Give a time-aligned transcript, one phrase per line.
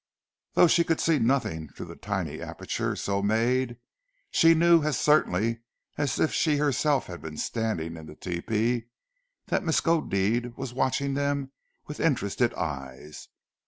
[0.55, 3.77] Though she could see nothing through the tiny aperture so made,
[4.31, 5.59] she knew, as certainly
[5.95, 8.87] as if she herself had been standing in the tepee,
[9.49, 11.51] that Miskodeed was watching them
[11.85, 13.27] with interested eyes.